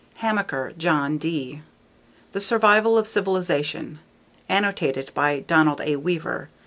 Hamaker, 0.15 0.73
John. 0.79 1.19
D. 1.19 1.61
_The 2.33 2.41
Survival 2.41 2.97
of 2.97 3.05
Civilization. 3.07 3.99
_Annotated 4.49 5.13
by 5.13 5.41
Donald 5.41 5.79
A. 5.83 5.97
Weaver. 5.97 6.49